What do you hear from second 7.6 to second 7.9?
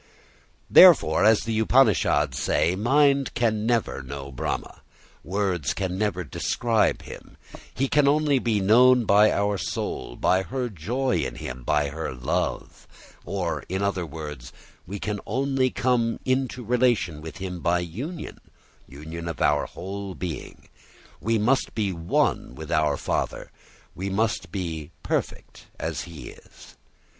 he